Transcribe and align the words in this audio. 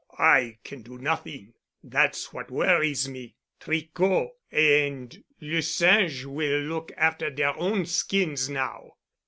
"I 0.17 0.57
can 0.63 0.81
do 0.81 0.97
nothing. 0.97 1.53
That's 1.83 2.33
what 2.33 2.49
worries 2.49 3.07
me. 3.07 3.35
Tricot 3.59 4.29
and 4.51 5.23
Le 5.39 5.61
Singe 5.61 6.25
will 6.25 6.61
look 6.61 6.91
after 6.97 7.29
their 7.29 7.55
own 7.55 7.85
skins 7.85 8.49
now." 8.49 8.93